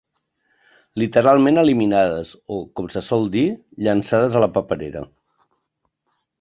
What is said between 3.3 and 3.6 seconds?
dir,